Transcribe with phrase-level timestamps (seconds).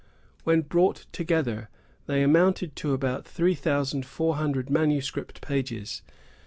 [0.45, 1.69] When brought together,
[2.07, 6.01] they amounted to about three thousand four hundred manuscript pages.